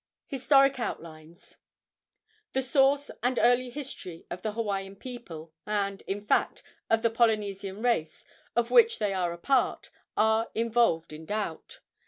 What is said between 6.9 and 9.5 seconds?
the Polynesian race, of which they are a